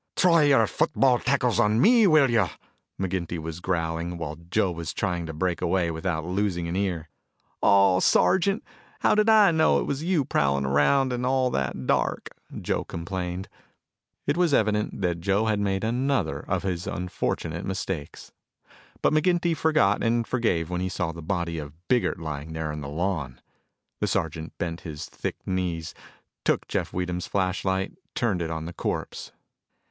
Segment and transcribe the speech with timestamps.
[0.15, 2.47] "Try your football tackles on me, will you!"
[2.99, 7.07] McGinty was growling, while Joe was trying to break away without losing an ear.
[7.61, 8.63] "Aw, Sergeant,
[9.01, 12.29] how did I know it was you prowling around in all that dark?"
[12.59, 13.47] Joe complained.
[14.25, 18.31] It was evident that Joe had made another of his unfortunate mistakes.
[19.03, 22.81] But McGinty forgot and forgave when he saw the body of Biggert lying there on
[22.81, 23.39] the lawn.
[23.99, 25.93] The sergeant bent his thick knees,
[26.43, 29.31] took Jeff Weedham's flashlight, turned it on the corpse.